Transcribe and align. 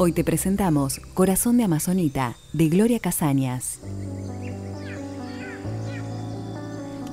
Hoy 0.00 0.12
te 0.12 0.22
presentamos 0.22 1.00
Corazón 1.12 1.56
de 1.56 1.64
Amazonita, 1.64 2.36
de 2.52 2.68
Gloria 2.68 3.00
Casañas. 3.00 3.80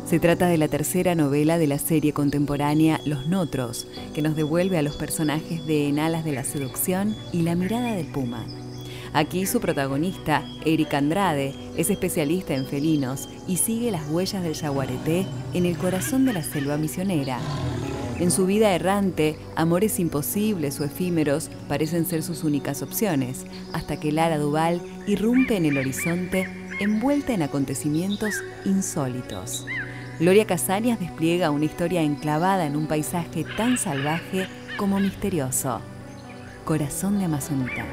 Se 0.06 0.20
trata 0.20 0.46
de 0.46 0.60
la 0.60 0.68
tercera 0.68 1.16
novela 1.16 1.58
de 1.58 1.66
la 1.66 1.80
serie 1.80 2.14
contemporánea 2.14 3.02
Los 3.04 3.26
Notros, 3.26 3.88
que 4.14 4.22
nos 4.22 4.36
devuelve 4.36 4.78
a 4.78 4.84
los 4.84 4.98
personajes 4.98 5.66
de 5.66 5.88
En 5.88 5.98
alas 5.98 6.24
de 6.24 6.34
la 6.34 6.44
seducción 6.44 7.16
y 7.34 7.42
La 7.42 7.56
mirada 7.56 7.96
del 7.96 8.06
puma. 8.06 8.46
Aquí 9.14 9.48
su 9.48 9.60
protagonista, 9.60 10.44
Erika 10.64 11.00
Andrade, 11.00 11.56
es 11.76 11.90
especialista 11.90 12.54
en 12.54 12.68
felinos 12.68 13.30
y 13.48 13.58
sigue 13.58 13.90
las 13.90 14.08
huellas 14.12 14.44
del 14.44 14.54
yaguareté 14.54 15.26
en 15.56 15.66
el 15.66 15.76
corazón 15.76 16.26
de 16.26 16.34
la 16.34 16.44
selva 16.44 16.78
misionera. 16.78 17.40
En 18.18 18.32
su 18.32 18.46
vida 18.46 18.74
errante, 18.74 19.38
amores 19.58 20.00
imposibles 20.00 20.80
o 20.80 20.86
efímeros 20.86 21.50
parecen 21.68 22.06
ser 22.06 22.24
sus 22.24 22.46
únicas 22.46 22.82
opciones, 22.82 23.46
hasta 23.74 24.00
que 24.00 24.14
Lara 24.14 24.38
Duval 24.38 24.82
irrumpe 25.06 25.58
en 25.58 25.66
el 25.66 25.78
horizonte 25.78 26.48
envuelta 26.80 27.34
en 27.34 27.42
acontecimientos 27.42 28.36
insólitos. 28.64 29.68
Gloria 30.18 30.48
Casañas 30.48 30.98
despliega 30.98 31.52
una 31.52 31.66
historia 31.66 32.04
enclavada 32.04 32.66
en 32.66 32.78
un 32.78 32.88
paisaje 32.88 33.46
tan 33.58 33.78
salvaje 33.78 34.48
como 34.78 34.98
misterioso. 35.02 35.82
Corazón 36.64 37.20
de 37.20 37.26
Amazonita. 37.26 37.86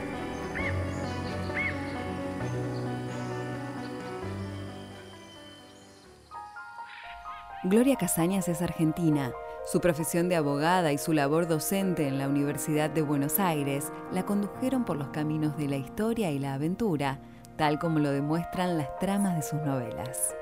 Gloria 7.65 7.97
Casañas 7.97 8.49
es 8.49 8.63
argentina 8.63 9.33
su 9.65 9.81
profesión 9.81 10.29
de 10.29 10.37
abogada 10.37 10.93
y 10.93 10.99
su 10.99 11.13
labor 11.13 11.47
docente 11.47 12.09
en 12.09 12.19
la 12.19 12.29
Universidad 12.29 12.91
de 12.91 13.03
Buenos 13.03 13.39
Aires 13.39 13.93
la 14.13 14.25
condujeron 14.25 14.85
por 14.85 14.97
los 14.97 15.09
caminos 15.09 15.57
de 15.57 15.69
la 15.69 15.77
historia 15.77 16.33
y 16.33 16.41
la 16.41 16.55
aventura, 16.55 17.21
tal 17.57 17.79
como 17.79 18.01
lo 18.01 18.11
demuestran 18.11 18.77
las 18.77 18.99
tramas 18.99 19.37
de 19.37 19.43
sus 19.43 19.61
novelas. 19.63 20.35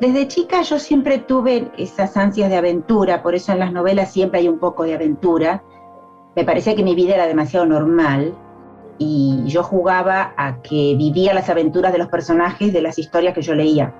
Desde 0.00 0.28
chica 0.28 0.62
yo 0.62 0.78
siempre 0.78 1.18
tuve 1.18 1.70
esas 1.78 2.16
ansias 2.16 2.50
de 2.50 2.56
aventura, 2.56 3.22
por 3.22 3.34
eso 3.34 3.52
en 3.52 3.60
las 3.60 3.72
novelas 3.72 4.12
siempre 4.12 4.40
hay 4.40 4.48
un 4.48 4.58
poco 4.58 4.84
de 4.84 4.94
aventura. 4.94 5.62
Me 6.36 6.44
parecía 6.44 6.74
que 6.74 6.84
mi 6.84 6.94
vida 6.94 7.14
era 7.14 7.26
demasiado 7.26 7.64
normal 7.64 8.34
y 8.98 9.42
yo 9.46 9.62
jugaba 9.62 10.34
a 10.36 10.60
que 10.60 10.94
vivía 10.96 11.32
las 11.32 11.48
aventuras 11.48 11.92
de 11.92 11.98
los 11.98 12.08
personajes 12.08 12.72
de 12.72 12.82
las 12.82 12.98
historias 12.98 13.34
que 13.34 13.42
yo 13.42 13.54
leía. 13.54 13.94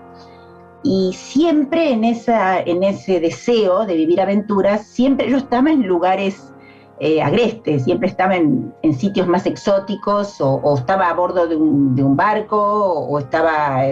Y 0.83 1.13
siempre 1.13 1.93
en, 1.93 2.05
ese 2.05 3.21
deseo 3.21 3.85
de 3.85 3.95
vivir 3.95 4.21
aventuras, 4.21 4.87
siempre 4.87 5.29
yo 5.31 5.37
estaba 5.37 5.71
en 5.71 5.87
lugares 5.87 6.55
eh, 7.01 7.21
agrestes, 7.21 7.85
siempre 7.85 8.09
estaba 8.09 8.37
en, 8.37 8.73
sitios 8.99 9.27
más 9.27 9.47
exóticos 9.47 10.41
o, 10.41 10.75
estaba 10.77 11.11
a 11.11 11.15
bordo 11.15 11.47
de 11.47 11.57
un, 11.57 12.17
barco 12.17 12.57
o, 12.59 13.19
estaba 13.19 13.85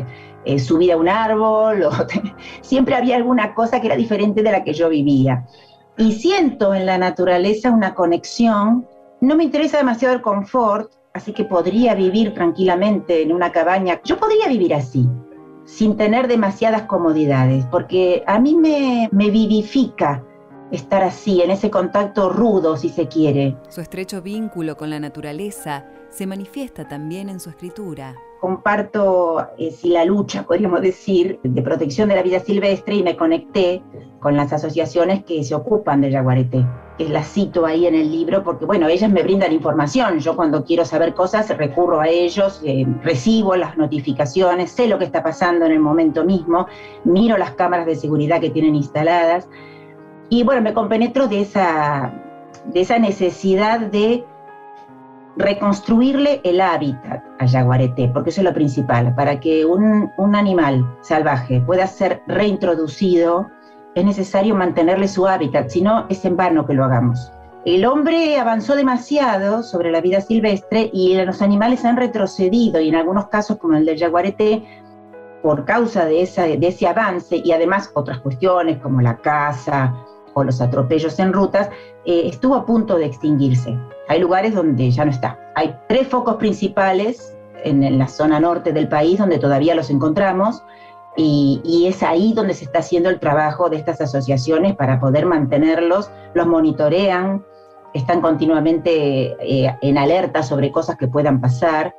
eh, 0.45 0.59
subida 0.59 0.95
a 0.95 0.97
un 0.97 1.09
árbol, 1.09 1.85
siempre 2.63 2.95
había 2.95 3.17
alguna 3.17 3.55
cosa 3.55 3.81
que 3.81 3.89
era 3.89 3.97
diferente 3.97 4.43
de 4.43 4.53
la 4.53 4.65
que 4.65 4.73
yo 4.73 4.89
vivía. 4.89 5.47
Y 5.99 6.13
siento 6.13 6.75
en 6.75 6.87
la 6.87 6.97
naturaleza 6.97 7.71
una 7.71 7.95
conexión, 7.95 8.87
no 9.21 9.37
me 9.37 9.45
interesa 9.45 9.79
demasiado 9.79 10.15
el 10.15 10.23
confort, 10.23 10.93
así 11.13 11.33
que 11.33 11.45
podría 11.45 11.95
vivir 11.95 12.33
tranquilamente 12.33 13.23
en 13.23 13.33
una 13.33 13.53
cabaña, 13.53 14.01
yo 14.05 14.17
podría 14.17 14.49
vivir 14.49 14.75
así, 14.75 15.07
sin 15.69 15.99
tener 15.99 16.29
demasiadas 16.29 16.83
comodidades, 16.83 17.67
porque 17.67 18.25
a 18.27 18.41
mí 18.41 18.57
me, 18.57 19.09
me 19.13 19.29
vivifica 19.29 20.25
estar 20.71 21.03
así, 21.03 21.43
en 21.43 21.51
ese 21.51 21.71
contacto 21.71 22.31
rudo, 22.31 22.79
si 22.79 22.89
se 22.89 23.07
quiere. 23.07 23.55
Su 23.69 23.83
estrecho 23.83 24.23
vínculo 24.23 24.79
con 24.79 24.89
la 24.89 24.99
naturaleza 24.99 25.85
se 26.09 26.27
manifiesta 26.27 26.89
también 26.89 27.29
en 27.29 27.39
su 27.39 27.51
escritura. 27.51 28.17
Comparto 28.41 29.49
eh, 29.59 29.71
si 29.71 29.91
la 29.91 30.05
lucha, 30.05 30.45
podríamos 30.45 30.81
decir, 30.81 31.41
de 31.43 31.63
protección 31.63 32.09
de 32.09 32.17
la 32.17 32.23
vida 32.23 32.41
silvestre 32.41 32.95
y 32.95 33.03
me 33.03 33.17
conecté 33.17 33.83
con 34.21 34.37
las 34.37 34.53
asociaciones 34.53 35.25
que 35.25 35.43
se 35.45 35.55
ocupan 35.55 36.01
del 36.01 36.13
yaguareté 36.13 36.65
que 36.99 37.09
las 37.09 37.29
cito 37.29 37.65
ahí 37.65 37.87
en 37.87 37.95
el 37.95 38.11
libro, 38.11 38.43
porque 38.43 38.65
bueno, 38.67 38.89
ellas 38.89 39.11
me 39.11 39.23
brindan 39.23 39.53
información. 39.53 40.19
Yo 40.19 40.35
cuando 40.35 40.65
quiero 40.65 40.85
saber 40.85 41.15
cosas 41.15 41.57
recurro 41.57 42.01
a 42.01 42.09
ellos, 42.09 42.61
eh, 42.65 42.85
recibo 43.05 43.55
las 43.55 43.79
notificaciones, 43.79 44.73
sé 44.73 44.89
lo 44.89 44.99
que 44.99 45.05
está 45.05 45.23
pasando 45.23 45.65
en 45.65 45.73
el 45.73 45.79
momento 45.79 46.25
mismo, 46.25 46.67
miro 47.05 47.39
las 47.39 47.53
cámaras 47.53 47.87
de 47.87 47.95
seguridad 47.95 48.41
que 48.41 48.51
tienen 48.51 48.75
instaladas 48.75 49.49
y 50.29 50.43
bueno, 50.43 50.61
me 50.61 50.75
compenetro 50.75 51.29
de 51.29 51.41
esa, 51.41 52.13
de 52.67 52.81
esa 52.81 52.99
necesidad 52.99 53.79
de 53.79 54.25
reconstruirle 55.39 56.41
el 56.45 56.61
hábitat 56.61 57.23
a 57.39 57.47
Yaguareté, 57.47 58.09
porque 58.09 58.31
eso 58.31 58.41
es 58.41 58.45
lo 58.45 58.53
principal, 58.53 59.15
para 59.15 59.39
que 59.39 59.65
un, 59.65 60.11
un 60.17 60.35
animal 60.35 60.85
salvaje 61.01 61.61
pueda 61.61 61.87
ser 61.87 62.23
reintroducido 62.27 63.47
es 63.95 64.05
necesario 64.05 64.55
mantenerle 64.55 65.09
su 65.09 65.27
hábitat, 65.27 65.69
si 65.69 65.81
no 65.81 66.07
es 66.09 66.25
en 66.25 66.37
vano 66.37 66.67
que 66.67 66.75
lo 66.75 66.85
hagamos. 66.85 67.33
El 67.65 67.85
hombre 67.85 68.39
avanzó 68.39 68.77
demasiado 68.77 69.63
sobre 69.63 69.91
la 69.91 70.01
vida 70.01 70.21
silvestre 70.21 70.91
y 70.93 71.17
los 71.23 71.43
animales 71.43 71.85
han 71.85 71.97
retrocedido 71.97 72.81
y 72.81 72.89
en 72.89 72.95
algunos 72.95 73.29
casos 73.29 73.59
como 73.59 73.77
el 73.77 73.85
del 73.85 73.99
jaguarete, 73.99 74.65
por 75.43 75.65
causa 75.65 76.05
de 76.05 76.23
ese 76.23 76.87
avance 76.87 77.41
y 77.43 77.53
además 77.53 77.91
otras 77.95 78.19
cuestiones 78.21 78.79
como 78.79 79.01
la 79.01 79.17
caza 79.19 79.95
o 80.39 80.45
los 80.45 80.61
atropellos 80.61 81.19
en 81.19 81.33
rutas, 81.33 81.69
eh, 82.05 82.23
estuvo 82.27 82.55
a 82.55 82.67
punto 82.67 82.97
de 82.97 83.07
extinguirse. 83.07 83.79
Hay 84.09 84.21
lugares 84.21 84.55
donde 84.55 84.91
ya 84.91 85.05
no 85.05 85.11
está. 85.11 85.39
Hay 85.55 85.77
tres 85.89 86.09
focos 86.09 86.37
principales 86.37 87.37
en 87.65 87.99
la 87.99 88.09
zona 88.09 88.41
norte 88.41 88.73
del 88.73 88.89
país 88.89 89.19
donde 89.19 89.39
todavía 89.39 89.75
los 89.75 89.91
encontramos, 89.91 90.63
y, 91.19 91.87
es 91.89 92.03
ahí 92.03 92.33
donde 92.33 92.55
se 92.55 92.65
está 92.65 92.79
haciendo 92.79 93.11
el 93.11 93.19
trabajo 93.19 93.69
de 93.69 93.77
estas 93.77 94.01
asociaciones 94.01 94.77
para 94.77 95.01
poder 95.01 95.27
mantenerlos, 95.27 96.11
los 96.35 96.47
monitorean, 96.47 97.45
están 97.93 98.21
continuamente 98.21 99.35
eh, 99.41 99.75
en 99.83 99.99
alerta 99.99 100.43
sobre 100.43 100.71
cosas 100.71 100.97
que 100.97 101.09
puedan 101.09 101.41
pasar 101.41 101.95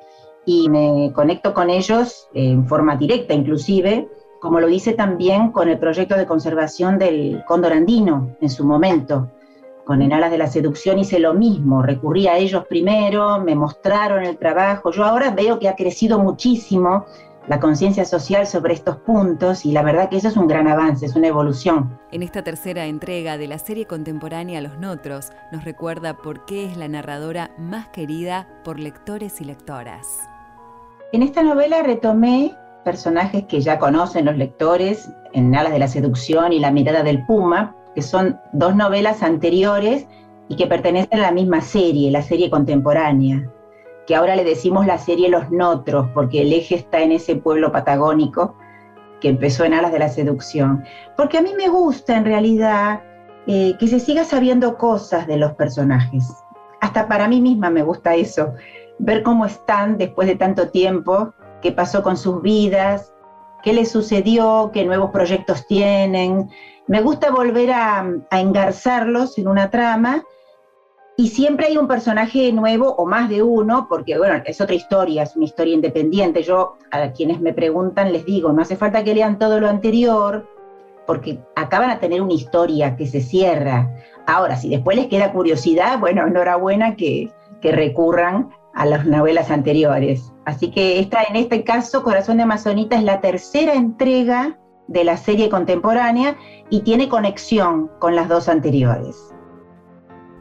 y 0.46 0.70
me 0.70 1.12
conecto 1.14 1.54
con 1.54 1.70
ellos 1.70 2.30
en 2.34 2.66
forma 2.68 2.96
directa 2.96 3.34
inclusive, 3.34 4.08
como 4.40 4.60
lo 4.60 4.70
hice 4.70 4.94
también 4.94 5.52
con 5.52 5.70
el 5.70 5.80
proyecto 5.80 6.16
de 6.16 6.26
conservación 6.26 6.98
del 6.98 7.44
cóndor 7.46 7.74
andino 7.74 8.36
en 8.42 8.50
su 8.50 8.66
momento. 8.66 9.32
Con 9.86 10.02
En 10.02 10.14
Alas 10.14 10.32
de 10.32 10.38
la 10.38 10.48
Seducción 10.48 11.00
hice 11.00 11.20
lo 11.20 11.34
mismo, 11.34 11.82
recurrí 11.82 12.28
a 12.28 12.38
ellos 12.38 12.66
primero, 12.68 13.40
me 13.40 13.56
mostraron 13.56 14.24
el 14.24 14.38
trabajo. 14.38 14.92
Yo 14.92 15.04
ahora 15.04 15.32
veo 15.32 15.58
que 15.58 15.68
ha 15.68 15.76
crecido 15.76 16.20
muchísimo 16.20 17.06
la 17.48 17.60
conciencia 17.60 18.06
social 18.06 18.46
sobre 18.46 18.76
estos 18.76 18.98
puntos 18.98 19.66
y 19.66 19.72
la 19.72 19.82
verdad 19.82 20.08
que 20.08 20.18
eso 20.18 20.28
es 20.28 20.38
un 20.38 20.48
gran 20.48 20.68
avance, 20.68 21.08
es 21.08 21.16
una 21.16 21.28
evolución. 21.28 22.00
En 22.12 22.22
esta 22.22 22.44
tercera 22.44 22.86
entrega 22.86 23.40
de 23.40 23.48
la 23.48 23.58
serie 23.58 23.88
contemporánea 23.88 24.62
Los 24.62 24.78
Notros 24.78 25.32
nos 25.52 25.66
recuerda 25.66 26.18
por 26.18 26.46
qué 26.46 26.66
es 26.66 26.78
la 26.78 26.88
narradora 26.88 27.50
más 27.58 27.88
querida 27.88 28.48
por 28.64 28.80
lectores 28.80 29.42
y 29.42 29.46
lectoras. 29.46 30.20
En 31.12 31.24
esta 31.24 31.42
novela 31.42 31.82
retomé 31.82 32.56
personajes 32.84 33.46
que 33.46 33.62
ya 33.62 33.80
conocen 33.80 34.26
los 34.26 34.38
lectores, 34.38 35.10
En 35.34 35.56
Alas 35.56 35.74
de 35.74 35.80
la 35.80 35.88
Seducción 35.88 36.54
y 36.54 36.60
La 36.60 36.72
Mirada 36.72 37.04
del 37.04 37.26
Puma, 37.26 37.76
que 37.96 38.02
son 38.02 38.40
dos 38.52 38.76
novelas 38.76 39.22
anteriores 39.22 40.08
y 40.48 40.56
que 40.56 40.68
pertenecen 40.68 41.20
a 41.20 41.24
la 41.24 41.32
misma 41.32 41.62
serie, 41.62 42.12
la 42.12 42.22
serie 42.22 42.50
contemporánea 42.50 43.48
que 44.10 44.16
ahora 44.16 44.36
le 44.36 44.44
decimos 44.44 44.88
la 44.88 44.98
serie 44.98 45.30
Los 45.30 45.52
Notros, 45.52 46.08
porque 46.16 46.42
el 46.42 46.52
eje 46.52 46.74
está 46.74 47.00
en 47.02 47.12
ese 47.12 47.36
pueblo 47.36 47.72
patagónico 47.72 48.56
que 49.22 49.30
empezó 49.30 49.66
en 49.66 49.76
Alas 49.76 49.92
de 49.92 50.00
la 50.00 50.10
Seducción. 50.10 50.84
Porque 51.16 51.38
a 51.38 51.44
mí 51.44 51.54
me 51.56 51.68
gusta 51.68 52.18
en 52.18 52.26
realidad 52.26 53.04
eh, 53.46 53.76
que 53.80 53.88
se 53.88 54.00
siga 54.00 54.24
sabiendo 54.24 54.80
cosas 54.80 55.28
de 55.28 55.38
los 55.38 55.54
personajes. 55.54 56.28
Hasta 56.82 57.08
para 57.08 57.28
mí 57.28 57.40
misma 57.40 57.70
me 57.70 57.84
gusta 57.84 58.16
eso, 58.16 58.56
ver 58.98 59.22
cómo 59.22 59.46
están 59.46 60.00
después 60.00 60.28
de 60.28 60.38
tanto 60.38 60.70
tiempo, 60.70 61.36
qué 61.62 61.72
pasó 61.72 62.04
con 62.04 62.18
sus 62.18 62.42
vidas, 62.42 63.14
qué 63.64 63.74
les 63.74 63.92
sucedió, 63.92 64.72
qué 64.74 64.86
nuevos 64.86 65.12
proyectos 65.12 65.66
tienen. 65.68 66.50
Me 66.88 67.02
gusta 67.02 67.32
volver 67.32 67.72
a, 67.72 68.06
engarzarlos 68.32 69.38
en 69.38 69.48
una 69.48 69.70
trama 69.70 70.24
y 71.18 71.28
siempre 71.28 71.68
hay 71.68 71.78
un 71.78 71.88
personaje 71.88 72.52
nuevo 72.54 72.96
o 72.96 73.06
más 73.06 73.30
de 73.30 73.44
uno, 73.44 73.88
porque 73.90 74.18
bueno, 74.18 74.42
es 74.46 74.62
otra 74.62 74.76
historia, 74.76 75.24
es 75.24 75.36
una 75.36 75.46
historia 75.46 75.74
independiente. 75.74 76.44
Yo 76.44 76.78
a 76.92 77.12
quienes 77.12 77.42
me 77.42 77.54
preguntan 77.54 78.14
les 78.14 78.26
digo, 78.26 78.52
no 78.54 78.62
hace 78.62 78.78
falta 78.78 79.04
que 79.04 79.14
lean 79.14 79.38
todo 79.38 79.60
lo 79.60 79.68
anterior, 79.68 80.48
porque 81.06 81.40
acaban 81.56 81.90
a 81.90 82.00
tener 82.00 82.22
una 82.22 82.34
historia 82.34 82.96
que 82.96 83.06
se 83.06 83.20
cierra. 83.20 83.94
Ahora, 84.28 84.56
si 84.56 84.70
después 84.70 84.96
les 84.96 85.08
queda 85.08 85.34
curiosidad, 85.34 86.00
bueno, 86.00 86.26
enhorabuena 86.26 86.96
que, 86.96 87.32
que 87.62 87.72
recurran 87.72 88.50
a 88.80 88.86
las 88.86 89.06
novelas 89.06 89.52
anteriores. 89.52 90.32
Así 90.46 90.72
que 90.72 91.00
esta, 91.00 91.24
en 91.24 91.36
este 91.36 91.66
caso, 91.66 92.02
Corazón 92.02 92.38
de 92.38 92.44
Amazonita 92.44 92.96
es 92.96 93.04
la 93.04 93.20
tercera 93.20 93.74
entrega 93.74 94.58
de 94.88 95.04
la 95.04 95.18
serie 95.18 95.50
contemporánea 95.50 96.38
y 96.70 96.80
tiene 96.82 97.10
conexión 97.10 97.92
con 98.00 98.16
las 98.16 98.30
dos 98.30 98.48
anteriores. 98.48 99.34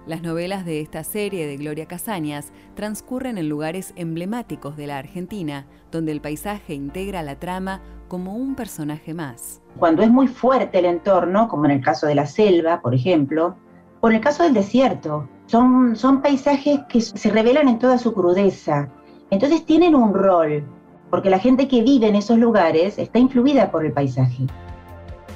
Las 0.06 0.23
novelas 0.23 0.64
de 0.64 0.81
esta 0.81 1.02
serie 1.02 1.49
de 1.49 1.56
Gloria 1.56 1.87
Casañas 1.87 2.52
transcurren 2.76 3.38
en 3.38 3.49
lugares 3.49 3.93
emblemáticos 3.96 4.76
de 4.76 4.87
la 4.87 4.99
Argentina, 4.99 5.67
donde 5.90 6.12
el 6.12 6.20
paisaje 6.20 6.75
integra 6.75 7.25
la 7.25 7.40
trama 7.40 7.82
como 8.06 8.37
un 8.37 8.55
personaje 8.55 9.14
más. 9.14 9.61
Cuando 9.81 10.02
es 10.02 10.11
muy 10.11 10.29
fuerte 10.29 10.79
el 10.79 10.85
entorno, 10.85 11.49
como 11.49 11.64
en 11.64 11.73
el 11.73 11.81
caso 11.82 12.06
de 12.06 12.14
la 12.14 12.25
selva, 12.25 12.81
por 12.82 12.94
ejemplo, 12.94 13.56
o 14.00 14.08
en 14.08 14.14
el 14.14 14.20
caso 14.20 14.44
del 14.44 14.55
desierto, 14.55 15.29
son, 15.49 15.97
son 15.97 16.21
paisajes 16.21 16.81
que 16.89 17.00
se 17.00 17.31
revelan 17.31 17.69
en 17.69 17.79
toda 17.79 17.99
su 17.99 18.12
crudeza. 18.12 18.89
Entonces 19.31 19.65
tienen 19.65 19.95
un 19.95 20.15
rol, 20.15 20.62
porque 21.11 21.31
la 21.31 21.39
gente 21.39 21.69
que 21.69 21.83
vive 21.83 22.06
en 22.06 22.17
esos 22.17 22.39
lugares 22.39 22.99
está 22.99 23.19
influida 23.19 23.71
por 23.71 23.85
el 23.85 23.93
paisaje. 23.93 24.45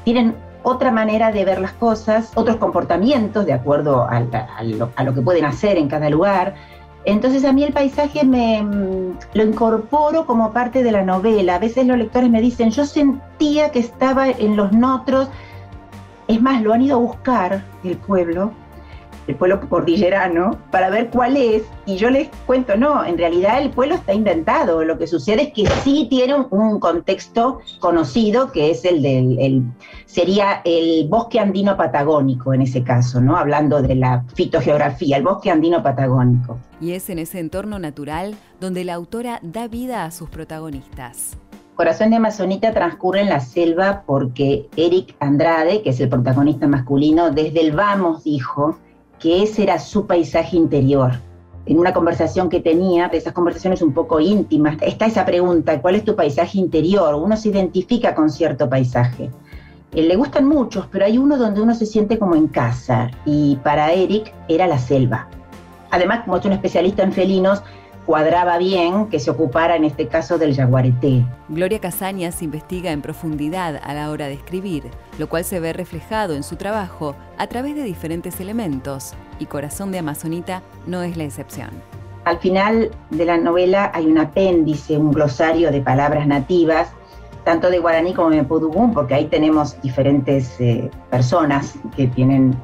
Tienen 0.05 0.35
otra 0.63 0.93
manera 0.93 1.33
de 1.33 1.45
ver 1.45 1.61
las 1.61 1.73
cosas, 1.73 2.31
otros 2.35 2.57
comportamientos 2.57 3.47
de 3.47 3.55
acuerdo 3.55 4.07
a, 4.09 4.21
lo, 4.63 5.15
que 5.15 5.23
pueden 5.23 5.47
hacer 5.47 5.79
en 5.79 5.89
cada 5.89 6.11
lugar. 6.11 6.55
Entonces 7.05 7.45
a 7.45 7.53
mí 7.53 7.65
el 7.65 7.73
paisaje 7.73 8.25
me 8.25 8.63
mm, 8.63 9.19
lo 9.35 9.45
incorporo 9.45 10.27
como 10.27 10.53
parte 10.53 10.85
de 10.85 10.93
la 10.93 11.03
novela. 11.03 11.57
A 11.57 11.59
veces 11.59 11.87
los 11.87 11.97
lectores 11.97 12.31
me 12.31 12.41
dicen, 12.41 12.71
yo 12.71 12.85
sentía 12.85 13.71
que 13.71 13.79
estaba 13.79 14.29
en 14.29 14.57
los 14.57 14.73
notros. 14.73 15.29
Es 16.29 16.41
más, 16.41 16.63
lo 16.63 16.73
han 16.75 16.83
ido 16.83 16.97
a 16.97 17.01
buscar 17.01 17.65
el 17.83 17.97
pueblo 17.97 18.53
el 19.27 19.37
pueblo 19.37 19.61
cordillerano, 19.69 20.59
para 20.71 20.91
ver 20.91 21.11
cuál 21.11 21.37
es, 21.37 21.63
y 21.87 21.97
yo 21.97 22.11
les 22.11 22.29
cuento, 22.47 22.77
no, 22.77 23.05
en 23.05 23.19
realidad 23.19 23.63
el 23.63 23.71
pueblo 23.71 23.95
está 23.95 24.13
inventado, 24.13 24.85
lo 24.85 24.99
que 24.99 25.07
sucede 25.07 25.43
es 25.43 25.53
que 25.53 25.67
sí 25.83 26.07
tiene 26.11 26.35
un, 26.35 26.81
contexto 26.81 27.61
conocido, 27.81 28.51
que 28.51 28.71
es 28.71 28.85
el 28.85 29.03
del, 29.03 29.63
sería 30.07 30.63
el 30.65 31.07
bosque 31.09 31.39
andino 31.39 31.77
patagónico 31.77 32.53
en 32.53 32.63
ese 32.63 32.83
caso, 32.83 33.21
¿no? 33.21 33.37
Hablando 33.37 33.83
de 33.83 33.95
la 33.95 34.25
fitogeografía, 34.35 35.17
el 35.17 35.23
bosque 35.23 35.51
andino 35.51 35.83
patagónico. 35.83 36.59
Y 36.81 36.93
es 36.93 37.09
en 37.11 37.19
ese 37.19 37.39
entorno 37.39 37.79
natural 37.79 38.35
donde 38.61 38.85
la 38.85 38.95
autora 38.95 39.39
da 39.43 39.69
vida 39.69 40.05
a 40.05 40.11
sus 40.11 40.29
protagonistas. 40.29 41.37
Corazón 41.75 42.11
de 42.11 42.17
Amazonita 42.17 42.73
transcurre 42.73 43.23
en 43.23 43.31
la 43.31 43.41
selva 43.41 44.03
porque 44.07 44.69
Eric 44.77 45.17
Andrade, 45.21 45.83
que 45.83 45.91
es 45.91 46.01
el 46.01 46.09
protagonista 46.09 46.69
masculino, 46.69 47.31
desde 47.31 47.61
el 47.61 47.73
vamos 47.73 48.25
dijo, 48.25 48.79
que 49.23 49.45
ese 49.45 49.63
era 49.63 49.79
su 49.79 50.07
paisaje 50.07 50.57
interior. 50.57 51.13
En 51.65 51.79
una 51.79 51.95
conversación 51.95 52.49
que 52.49 52.59
tenía, 52.59 53.09
de 53.09 53.19
esas 53.19 53.33
conversaciones 53.33 53.81
un 53.81 53.93
poco 53.93 54.19
íntimas, 54.19 54.77
está 54.81 55.07
esa 55.07 55.25
pregunta, 55.25 55.81
¿cuál 55.81 55.95
es 55.95 56.05
tu 56.05 56.17
paisaje 56.17 56.59
interior? 56.59 57.15
Uno 57.15 57.37
se 57.37 57.51
identifica 57.51 58.17
con 58.17 58.31
cierto 58.31 58.69
paisaje. 58.69 59.31
Eh, 59.93 60.03
le 60.03 60.17
gustan 60.17 60.49
muchos, 60.49 60.89
pero 60.91 61.05
hay 61.05 61.19
uno 61.19 61.39
donde 61.39 61.63
uno 61.63 61.73
se 61.77 61.87
siente 61.87 62.19
como 62.19 62.35
en 62.35 62.49
casa, 62.49 63.13
y 63.25 63.57
para 63.63 63.93
Eric 63.93 64.35
era 64.49 64.67
la 64.67 64.79
selva. 64.79 65.29
Además, 65.93 66.25
como 66.25 66.39
es 66.39 66.45
un 66.45 66.53
especialista 66.53 67.05
en 67.05 67.13
felinos, 67.13 67.63
cuadraba 68.07 68.59
bien 68.59 69.07
que 69.09 69.19
se 69.19 69.31
ocupara 69.31 69.77
en 69.77 69.85
este 69.85 70.09
caso 70.09 70.39
del 70.39 70.55
jaguareté. 70.55 71.25
Gloria 71.49 71.81
Casañas 71.81 72.43
investiga 72.43 72.91
en 72.91 73.03
profundidad 73.03 73.81
a 73.83 73.95
la 73.95 74.11
hora 74.11 74.27
de 74.27 74.35
escribir, 74.35 74.85
lo 75.19 75.29
cual 75.29 75.45
se 75.45 75.61
ve 75.61 75.73
reflejado 75.73 76.35
en 76.35 76.43
su 76.43 76.57
trabajo 76.57 77.15
a 77.39 77.47
través 77.47 77.75
de 77.75 77.83
diferentes 77.83 78.41
elementos, 78.41 79.15
y 79.39 79.47
Corazón 79.47 79.93
de 79.93 79.99
Amazonita 79.99 80.63
no 80.87 81.03
es 81.03 81.17
la 81.17 81.25
excepción. 81.25 81.71
Al 82.25 82.39
final 82.39 82.91
de 83.11 83.25
la 83.25 83.37
novela 83.37 83.91
hay 83.95 84.07
un 84.07 84.19
apéndice, 84.19 84.97
un 84.97 85.11
glosario 85.11 85.73
de 85.73 85.81
palabras 85.81 86.27
nativas, 86.27 86.91
tanto 87.45 87.71
de 87.71 87.81
guaraní 87.81 88.15
como 88.15 88.31
de 88.31 88.45
pudugún, 88.45 88.95
porque 88.95 89.15
ahí 89.15 89.27
tenemos 89.27 89.81
diferentes 89.83 90.61
eh, 90.61 90.89
personas 91.11 91.75
que 91.97 92.07
tienen 92.07 92.55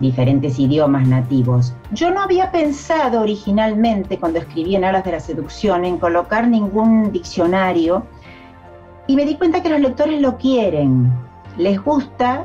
diferentes 0.00 0.58
idiomas 0.58 1.06
nativos. 1.06 1.74
Yo 1.92 2.10
no 2.10 2.20
había 2.20 2.50
pensado 2.50 3.20
originalmente 3.20 4.18
cuando 4.18 4.38
escribí 4.38 4.76
en 4.76 4.84
Alas 4.84 5.04
de 5.04 5.12
la 5.12 5.20
Seducción 5.20 5.84
en 5.84 5.98
colocar 5.98 6.48
ningún 6.48 7.12
diccionario 7.12 8.06
y 9.06 9.16
me 9.16 9.24
di 9.24 9.36
cuenta 9.36 9.62
que 9.62 9.68
los 9.68 9.80
lectores 9.80 10.20
lo 10.20 10.36
quieren, 10.36 11.12
les 11.56 11.82
gusta 11.82 12.44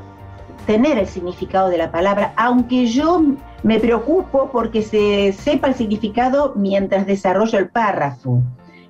tener 0.66 0.98
el 1.00 1.07
significado 1.07 1.69
de 1.69 1.78
la 1.78 1.92
palabra, 1.92 2.34
aunque 2.36 2.86
yo 2.86 3.22
me 3.63 3.80
preocupo 3.80 4.50
porque 4.51 4.81
se 4.81 5.34
sepa 5.34 5.68
el 5.68 5.75
significado 5.75 6.54
mientras 6.56 7.07
desarrollo 7.07 7.57
el 7.57 7.69
párrafo. 7.69 8.44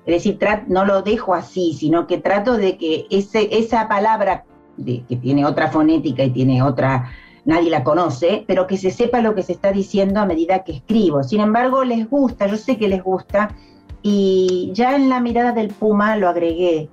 Es 0.04 0.24
decir, 0.24 0.38
no 0.66 0.84
lo 0.84 1.02
dejo 1.02 1.34
así, 1.34 1.72
sino 1.74 2.06
que 2.06 2.18
trato 2.18 2.56
de 2.56 2.76
que 2.76 3.06
ese, 3.10 3.48
esa 3.56 3.88
palabra 3.88 4.44
que 4.84 5.16
tiene 5.16 5.44
otra 5.44 5.68
fonética 5.68 6.24
y 6.24 6.30
tiene 6.30 6.62
otra 6.62 7.10
nadie 7.44 7.70
la 7.70 7.84
conoce, 7.84 8.44
pero 8.46 8.66
que 8.66 8.76
se 8.76 8.90
sepa 8.90 9.20
lo 9.20 9.34
que 9.34 9.42
se 9.42 9.52
está 9.52 9.72
diciendo 9.72 10.20
a 10.20 10.26
medida 10.26 10.64
que 10.64 10.72
escribo. 10.72 11.22
Sin 11.22 11.40
embargo, 11.40 11.84
les 11.84 12.08
gusta, 12.08 12.46
yo 12.46 12.56
sé 12.56 12.76
que 12.76 12.88
les 12.88 13.02
gusta, 13.02 13.54
y 14.02 14.70
ya 14.74 14.96
en 14.96 15.08
la 15.08 15.20
mirada 15.20 15.52
del 15.52 15.68
Puma 15.68 16.16
lo 16.16 16.28
agregué, 16.28 16.88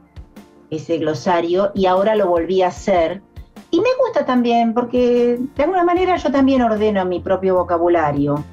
ese 0.70 0.98
glosario, 0.98 1.72
y 1.74 1.86
ahora 1.86 2.16
lo 2.16 2.28
volví 2.28 2.62
a 2.62 2.68
hacer. 2.68 3.22
Y 3.72 3.78
me 3.80 3.90
gusta 4.00 4.26
también, 4.26 4.74
porque 4.74 5.40
de 5.56 5.64
alguna 5.64 5.84
manera 5.84 6.16
yo 6.18 6.32
también 6.32 6.62
ordeno 6.62 7.06
mi 7.06 7.20
propio 7.20 7.56
vocabulario. 7.56 8.44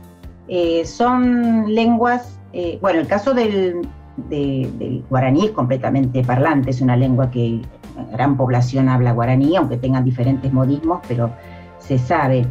Eh, 0.49 0.85
son 0.85 1.73
lenguas, 1.75 2.38
eh, 2.52 2.79
bueno, 2.81 3.00
el 3.00 3.06
caso 3.06 3.32
del, 3.32 3.88
del 4.17 5.05
guaraní 5.08 5.46
es 5.46 5.50
completamente 5.52 6.23
parlante, 6.23 6.70
es 6.70 6.81
una 6.81 6.96
lengua 6.96 7.31
que 7.31 7.62
gran 8.12 8.37
población 8.37 8.88
habla 8.88 9.12
guaraní, 9.12 9.56
aunque 9.56 9.76
tengan 9.76 10.05
diferentes 10.05 10.52
modismos, 10.52 11.00
pero 11.08 11.31
se 11.87 11.99
sabe. 11.99 12.47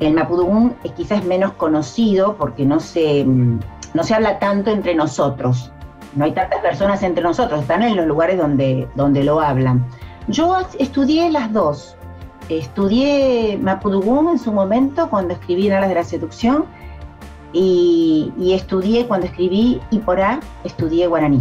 El 0.00 0.14
mapudungún 0.14 0.74
es 0.84 0.92
quizás 0.92 1.24
menos 1.24 1.52
conocido 1.52 2.36
porque 2.36 2.64
no 2.64 2.80
se, 2.80 3.24
mm, 3.24 3.60
no 3.94 4.02
se 4.02 4.14
habla 4.14 4.38
tanto 4.38 4.70
entre 4.70 4.94
nosotros. 4.94 5.70
No 6.16 6.24
hay 6.24 6.32
tantas 6.32 6.60
personas 6.60 7.02
entre 7.02 7.22
nosotros, 7.22 7.60
están 7.60 7.82
en 7.82 7.96
los 7.96 8.06
lugares 8.06 8.36
donde, 8.36 8.88
donde 8.94 9.24
lo 9.24 9.40
hablan. 9.40 9.86
Yo 10.28 10.56
estudié 10.78 11.30
las 11.30 11.52
dos. 11.52 11.96
Estudié 12.48 13.58
mapudungún 13.58 14.28
en 14.28 14.38
su 14.38 14.52
momento 14.52 15.08
cuando 15.08 15.34
escribí 15.34 15.68
en 15.68 15.80
de 15.88 15.94
la 15.94 16.04
Seducción 16.04 16.64
y, 17.52 18.32
y 18.38 18.52
estudié 18.52 19.06
cuando 19.06 19.26
escribí 19.26 19.80
Iporá, 19.90 20.40
estudié 20.64 21.06
guaraní. 21.06 21.40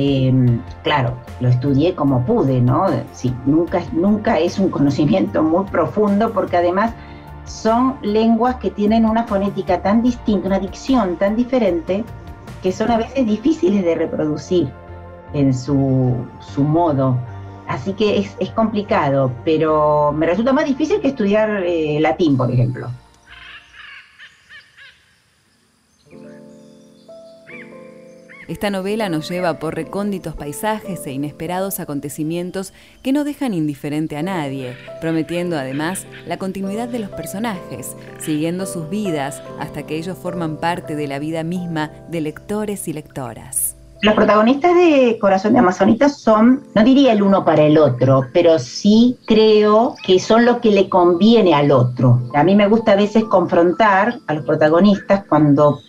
Em, 0.00 0.60
claro, 0.84 1.14
lo 1.40 1.48
estudié 1.48 1.96
como 1.96 2.24
pude, 2.24 2.60
¿no? 2.60 2.86
Sí, 3.12 3.34
nunca, 3.46 3.82
nunca 3.90 4.38
es 4.38 4.60
un 4.60 4.68
conocimiento 4.68 5.42
muy 5.42 5.64
profundo 5.64 6.32
porque 6.32 6.56
además 6.56 6.94
son 7.46 7.96
lenguas 8.02 8.56
que 8.56 8.70
tienen 8.70 9.04
una 9.04 9.24
fonética 9.24 9.82
tan 9.82 10.00
distinta, 10.00 10.46
una 10.46 10.60
dicción 10.60 11.16
tan 11.16 11.34
diferente, 11.34 12.04
que 12.62 12.70
son 12.70 12.92
a 12.92 12.96
veces 12.96 13.26
difíciles 13.26 13.84
de 13.84 13.96
reproducir 13.96 14.68
en 15.32 15.52
su, 15.52 16.24
modo. 16.58 17.18
Así 17.66 17.92
que 17.92 18.18
es, 18.38 18.50
complicado, 18.50 19.32
pero 19.44 20.12
me 20.12 20.26
resulta 20.26 20.52
más 20.52 20.66
difícil 20.66 21.00
que 21.00 21.08
estudiar 21.08 21.64
eh, 21.66 21.98
latín, 22.00 22.36
por 22.36 22.52
ejemplo. 22.52 22.88
Esta 28.48 28.70
novela 28.70 29.10
nos 29.10 29.28
lleva 29.28 29.58
por 29.58 29.74
recónditos 29.74 30.34
paisajes 30.34 31.06
e 31.06 31.12
inesperados 31.12 31.80
acontecimientos 31.80 32.72
que 33.02 33.12
no 33.12 33.24
dejan 33.24 33.52
indiferente 33.52 34.16
a 34.16 34.22
nadie, 34.22 34.74
prometiendo 35.02 35.58
además 35.58 36.06
la 36.26 36.38
continuidad 36.38 36.88
de 36.88 36.98
los 36.98 37.10
personajes, 37.10 37.94
siguiendo 38.18 38.64
sus 38.64 38.88
vidas 38.88 39.42
hasta 39.60 39.82
que 39.82 39.96
ellos 39.98 40.16
forman 40.16 40.56
parte 40.56 40.96
de 40.96 41.06
la 41.06 41.18
vida 41.18 41.42
misma 41.42 41.90
de 42.08 42.22
lectores 42.22 42.88
y 42.88 42.94
lectoras. 42.94 43.76
Los 44.00 44.14
protagonistas 44.14 44.74
de 44.76 45.18
Corazón 45.20 45.52
de 45.52 45.58
Amazonita 45.58 46.08
son, 46.08 46.62
no 46.74 46.84
diría 46.84 47.12
el 47.12 47.22
uno 47.22 47.44
para 47.44 47.64
el 47.64 47.76
otro, 47.76 48.28
pero 48.32 48.58
sí 48.58 49.18
creo 49.26 49.94
que 50.02 50.18
son 50.20 50.46
lo 50.46 50.60
que 50.62 50.70
le 50.70 50.88
conviene 50.88 51.52
al 51.52 51.70
otro. 51.70 52.22
A 52.32 52.44
mí 52.44 52.54
me 52.54 52.68
gusta 52.68 52.92
a 52.92 52.96
veces 52.96 53.24
confrontar 53.24 54.20
a 54.26 54.34
los 54.34 54.46
protagonistas 54.46 55.24
cuando 55.28 55.80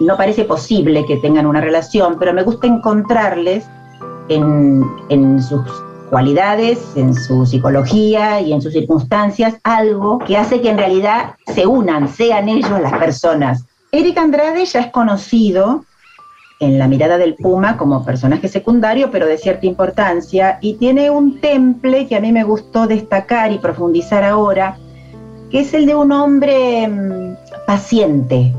no 0.00 0.16
parece 0.16 0.44
posible 0.44 1.04
que 1.06 1.16
tengan 1.16 1.46
una 1.46 1.60
relación, 1.60 2.16
pero 2.18 2.32
me 2.32 2.42
gusta 2.42 2.66
encontrarles 2.66 3.66
en, 4.28 5.42
sus 5.42 5.62
cualidades, 6.10 6.78
en 6.96 7.14
su 7.14 7.46
psicología 7.46 8.40
y 8.40 8.52
en 8.52 8.60
sus 8.60 8.72
circunstancias, 8.72 9.56
algo 9.64 10.18
que 10.18 10.36
hace 10.36 10.60
que 10.60 10.70
en 10.70 10.78
realidad 10.78 11.34
se 11.54 11.66
unan, 11.66 12.08
sean 12.08 12.48
ellos 12.48 12.80
las 12.80 12.98
personas. 12.98 13.64
Eric 13.92 14.18
Andrade 14.18 14.64
ya 14.64 14.80
es 14.80 14.90
conocido 14.92 15.84
en 16.58 16.78
la 16.78 16.88
mirada 16.88 17.18
del 17.18 17.34
Puma 17.34 17.76
como 17.76 18.04
personaje 18.04 18.48
secundario, 18.48 19.10
pero 19.10 19.26
de 19.26 19.38
cierta 19.38 19.66
importancia, 19.66 20.58
y 20.62 20.74
tiene 20.74 21.10
un 21.10 21.40
temple 21.40 22.06
que 22.06 22.16
a 22.16 22.20
mí 22.20 22.32
me 22.32 22.44
gustó 22.44 22.86
destacar 22.86 23.52
y 23.52 23.58
profundizar 23.58 24.24
ahora, 24.24 24.78
que 25.50 25.60
es 25.60 25.74
el 25.74 25.86
de 25.86 25.94
un 25.94 26.12
hombre 26.12 26.88
mm, 26.88 27.66
paciente, 27.66 28.54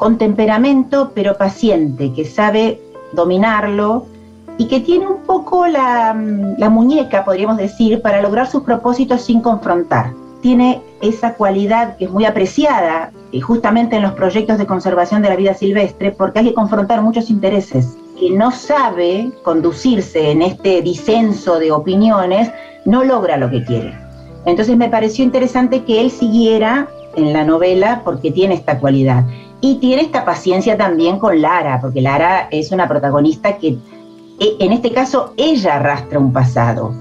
con 0.00 0.16
temperamento, 0.16 1.12
pero 1.14 1.36
paciente, 1.36 2.10
que 2.14 2.24
sabe 2.24 2.80
dominarlo 3.12 4.06
y 4.56 4.66
que 4.66 4.80
tiene 4.80 5.06
un 5.06 5.18
poco 5.26 5.66
la, 5.66 6.14
mm, 6.14 6.54
la 6.56 6.70
muñeca, 6.70 7.22
podríamos 7.22 7.58
decir, 7.58 8.00
para 8.00 8.22
lograr 8.22 8.46
sus 8.46 8.62
propósitos 8.62 9.20
sin 9.20 9.42
confrontar. 9.42 10.14
Tiene 10.40 10.80
esa 11.02 11.34
cualidad 11.34 11.98
que 11.98 12.06
es 12.06 12.10
muy 12.10 12.24
apreciada 12.24 13.12
eh, 13.32 13.42
justamente 13.42 13.96
en 13.96 14.02
los 14.02 14.12
proyectos 14.12 14.56
de 14.56 14.64
conservación 14.64 15.20
de 15.20 15.28
la 15.28 15.36
vida 15.36 15.52
silvestre, 15.52 16.12
porque 16.12 16.38
hay 16.38 16.46
que 16.46 16.54
confrontar 16.54 17.02
muchos 17.02 17.28
intereses. 17.28 17.94
Que 18.18 18.30
no 18.30 18.52
sabe 18.52 19.30
conducirse 19.44 20.30
en 20.30 20.40
este 20.40 20.80
disenso 20.80 21.58
de 21.58 21.72
opiniones, 21.72 22.50
no 22.86 23.04
logra 23.04 23.36
lo 23.36 23.50
que 23.50 23.64
quiere. 23.64 23.94
Entonces 24.46 24.78
me 24.78 24.88
pareció 24.88 25.26
interesante 25.26 25.84
que 25.84 26.00
él 26.00 26.10
siguiera 26.10 26.88
en 27.16 27.34
la 27.34 27.44
novela 27.44 28.00
porque 28.02 28.30
tiene 28.30 28.54
esta 28.54 28.78
cualidad. 28.78 29.26
Y 29.60 29.76
tiene 29.76 30.02
esta 30.02 30.24
paciencia 30.24 30.76
también 30.76 31.18
con 31.18 31.40
Lara, 31.40 31.80
porque 31.80 32.00
Lara 32.00 32.48
es 32.50 32.72
una 32.72 32.88
protagonista 32.88 33.58
que 33.58 33.76
e, 34.38 34.56
en 34.58 34.72
este 34.72 34.90
caso 34.92 35.34
ella 35.36 35.76
arrastra 35.76 36.18
un 36.18 36.32
pasado 36.32 36.92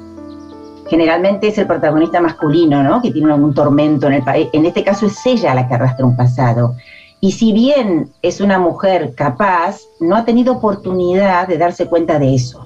generalmente 0.90 1.48
es 1.48 1.58
el 1.58 1.68
protagonista 1.68 2.20
masculino, 2.20 2.84
¿no? 2.84 3.02
Que 3.02 3.12
tiene 3.12 3.32
algún 3.32 3.54
tormento 3.54 4.08
en 4.08 4.14
el 4.14 4.24
país. 4.24 4.50
En 4.54 4.66
este 4.66 4.84
caso 4.84 5.06
es 5.06 5.26
ella 5.26 5.54
la 5.54 5.68
que 5.68 5.76
arrastra 5.76 6.06
un 6.06 6.18
pasado. 6.18 6.76
Y 7.22 7.32
si 7.34 7.54
bien 7.54 8.10
es 8.22 8.42
una 8.42 8.58
mujer 8.60 9.14
capaz, 9.16 9.82
no 10.00 10.16
ha 10.16 10.26
tenido 10.26 10.54
oportunidad 10.54 11.48
de 11.48 11.58
darse 11.58 11.86
cuenta 11.88 12.18
de 12.18 12.34
eso. 12.34 12.66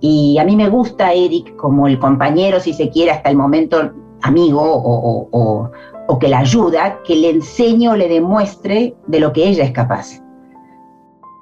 Y 0.00 0.38
a 0.38 0.44
mí 0.44 0.54
me 0.54 0.68
gusta 0.68 1.12
Eric 1.12 1.56
como 1.56 1.88
el 1.88 1.98
compañero, 1.98 2.60
si 2.60 2.72
se 2.72 2.88
quiere, 2.88 3.10
hasta 3.10 3.30
el 3.30 3.36
momento 3.36 3.90
amigo 4.22 4.60
o, 4.62 5.70
que 6.18 6.28
la 6.28 6.40
ayuda, 6.40 7.00
que 7.04 7.16
le 7.16 7.30
enseñe 7.30 7.88
o 7.88 7.96
le 7.96 8.08
demuestre 8.08 8.94
de 9.06 9.20
lo 9.20 9.32
que 9.32 9.48
ella 9.48 9.64
es 9.64 9.72
capaz. 9.72 10.22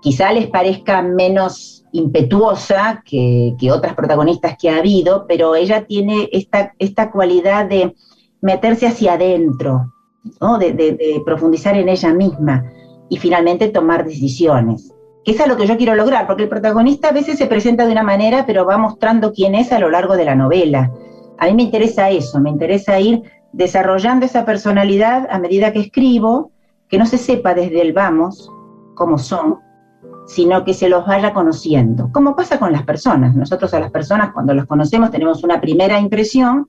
Quizá 0.03 0.33
les 0.33 0.47
parezca 0.49 1.03
menos 1.03 1.85
impetuosa 1.93 3.03
que, 3.05 3.57
otras 3.73 3.95
protagonistas 3.95 4.57
que 4.59 4.71
ha 4.71 4.79
habido, 4.79 5.27
pero 5.27 5.55
ella 5.55 5.87
tiene 5.87 6.29
esta, 6.33 6.75
esta 6.79 7.11
cualidad 7.11 7.67
de 7.67 7.95
meterse 8.41 8.87
hacia 8.87 9.15
adentro, 9.15 9.93
de, 10.61 11.23
profundizar 11.25 11.77
en 11.77 11.89
ella 11.89 12.13
misma 12.13 12.65
y 13.09 13.17
finalmente 13.17 13.69
tomar 13.69 14.05
decisiones. 14.05 14.93
Que 15.25 15.33
es 15.33 15.47
lo 15.49 15.57
que 15.57 15.67
yo 15.67 15.77
quiero 15.77 15.95
lograr, 15.97 16.27
porque 16.27 16.45
el 16.45 16.49
protagonista 16.49 17.09
a 17.09 17.13
veces 17.13 17.39
se 17.39 17.47
presenta 17.47 17.85
de 17.85 17.93
una 17.93 18.05
manera, 18.05 18.45
pero 18.47 18.65
va 18.65 18.79
mostrando 18.79 19.33
quién 19.33 19.55
es 19.55 19.73
a 19.73 19.81
lo 19.81 19.91
largo 19.91 20.17
de 20.17 20.25
la 20.25 20.37
novela. 20.37 20.93
A 21.39 21.47
mí 21.47 21.55
me 21.55 21.65
interesa 21.65 22.11
eso, 22.11 22.39
me 22.41 22.51
interesa 22.51 23.01
ir 23.01 23.23
desarrollando 23.53 24.27
esa 24.27 24.45
personalidad 24.45 25.29
a 25.31 25.39
medida 25.39 25.73
que 25.73 25.81
escribo, 25.81 26.53
que 26.89 26.99
no 26.99 27.07
se 27.07 27.19
sepa 27.19 27.55
desde 27.55 27.81
el 27.83 27.93
vamos 27.93 28.51
cómo 28.95 29.19
son, 29.19 29.61
sino 30.27 30.65
que 30.65 30.75
se 30.75 30.89
los 30.89 31.07
vaya 31.07 31.33
conociendo, 31.33 32.11
como 32.13 32.35
pasa 32.35 32.59
con 32.59 32.73
las 32.73 32.83
personas. 32.83 33.35
Nosotros 33.35 33.73
a 33.75 33.81
las 33.81 33.91
personas 33.91 34.33
cuando 34.33 34.55
las 34.55 34.67
conocemos 34.67 35.11
tenemos 35.11 35.45
una 35.45 35.61
primera 35.61 35.99
impresión 35.99 36.69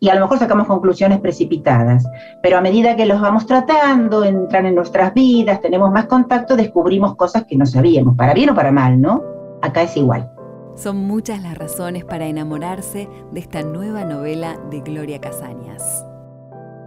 y 0.00 0.08
a 0.10 0.14
lo 0.14 0.20
mejor 0.20 0.38
sacamos 0.38 0.66
conclusiones 0.66 1.20
precipitadas, 1.20 2.06
pero 2.42 2.58
a 2.58 2.60
medida 2.60 2.94
que 2.94 3.06
los 3.06 3.20
vamos 3.20 3.46
tratando, 3.46 4.24
entran 4.24 4.66
en 4.66 4.74
nuestras 4.74 5.14
vidas, 5.14 5.60
tenemos 5.60 5.90
más 5.90 6.06
contacto, 6.06 6.56
descubrimos 6.56 7.16
cosas 7.16 7.44
que 7.48 7.56
no 7.56 7.64
sabíamos, 7.64 8.16
para 8.16 8.34
bien 8.34 8.50
o 8.50 8.54
para 8.54 8.70
mal, 8.70 9.00
¿no? 9.00 9.22
Acá 9.62 9.82
es 9.82 9.96
igual. 9.96 10.33
Son 10.74 10.96
muchas 10.96 11.40
las 11.40 11.56
razones 11.56 12.04
para 12.04 12.26
enamorarse 12.26 13.08
de 13.32 13.40
esta 13.40 13.62
nueva 13.62 14.04
novela 14.04 14.58
de 14.70 14.80
Gloria 14.80 15.20
Casañas. 15.20 16.04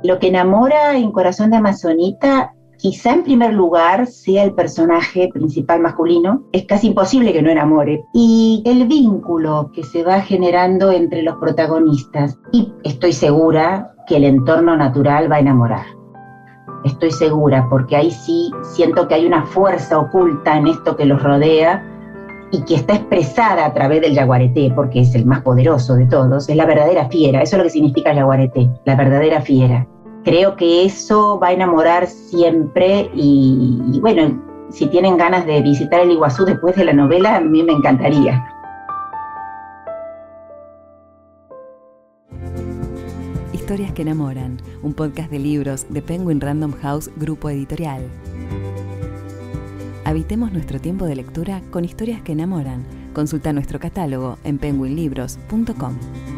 Lo 0.04 0.20
que 0.20 0.28
enamora 0.28 0.98
en 0.98 1.12
Corazón 1.12 1.52
de 1.52 1.58
Amazonita 1.58 2.54
quizá 2.78 3.14
en 3.14 3.24
primer 3.24 3.54
lugar 3.54 4.08
sea 4.08 4.44
el 4.44 4.54
personaje 4.54 5.30
principal 5.34 5.80
masculino, 5.80 6.44
es 6.52 6.66
casi 6.66 6.88
imposible 6.88 7.34
que 7.34 7.42
no 7.42 7.50
enamore, 7.50 8.04
y 8.14 8.62
el 8.66 8.88
vínculo 8.88 9.72
que 9.74 9.84
se 9.84 10.04
va 10.04 10.22
generando 10.22 10.92
entre 10.92 11.24
los 11.24 11.38
protagonistas. 11.38 12.38
Y 12.52 12.72
estoy 12.84 13.14
segura 13.14 13.96
que 14.06 14.18
el 14.18 14.26
entorno 14.26 14.78
natural 14.78 15.32
va 15.32 15.38
a 15.38 15.40
enamorar. 15.40 15.86
Estoy 16.84 17.12
segura, 17.12 17.68
porque 17.70 17.96
ahí 17.96 18.12
sí 18.12 18.52
siento 18.62 19.08
que 19.08 19.16
hay 19.16 19.26
una 19.26 19.46
fuerza 19.46 19.98
oculta 19.98 20.58
en 20.58 20.68
esto 20.68 20.96
que 20.96 21.06
los 21.06 21.24
rodea 21.24 21.84
y 22.52 22.62
que 22.64 22.76
está 22.76 22.96
expresada 22.96 23.66
a 23.66 23.74
través 23.74 24.02
del 24.02 24.14
yaguareté, 24.14 24.72
porque 24.76 25.02
es 25.02 25.16
el 25.16 25.26
más 25.26 25.42
poderoso 25.42 25.96
de 25.96 26.06
todos, 26.06 26.50
es 26.50 26.56
la 26.56 26.66
verdadera 26.66 27.10
fiera, 27.10 27.42
eso 27.42 27.56
es 27.56 27.58
lo 27.58 27.64
que 27.64 27.72
significa 27.72 28.14
yaguareté, 28.14 28.70
la 28.86 28.96
verdadera 28.96 29.42
fiera 29.42 29.88
creo 30.28 30.58
que 30.58 30.84
eso 30.84 31.40
va 31.40 31.48
a 31.48 31.54
enamorar 31.54 32.06
siempre 32.06 33.10
y, 33.16 33.98
bueno, 34.02 34.44
si 34.70 34.88
tienen 34.88 35.16
ganas 35.16 35.46
de 35.46 35.62
visitar 35.62 36.02
el 36.02 36.12
Iguazú 36.12 36.44
después 36.44 36.76
de 36.76 36.84
la 36.84 36.92
novela, 36.92 37.38
a 37.38 37.40
mí 37.40 37.64
me 37.64 37.72
encantaría. 37.72 38.46
Historias 43.54 43.94
que 43.94 44.02
enamoran, 44.02 44.58
un 44.84 44.94
podcast 44.94 45.32
de 45.32 45.40
libros 45.40 45.86
de 45.90 46.02
Penguin 46.02 46.42
Random 46.42 46.74
House 46.82 47.10
Grupo 47.16 47.50
Editorial. 47.50 48.02
Habitemos 50.08 50.54
nuestro 50.54 50.80
tiempo 50.80 51.04
de 51.04 51.18
lectura 51.18 51.62
con 51.70 51.84
historias 51.84 52.22
que 52.22 52.32
enamoran. 52.32 52.86
Consulta 53.14 53.52
nuestro 53.52 53.78
catálogo 53.78 54.38
en 54.46 54.58
penguinlibros.com. 54.58 56.37